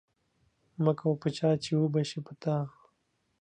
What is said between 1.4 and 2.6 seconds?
چی وبه شي په تا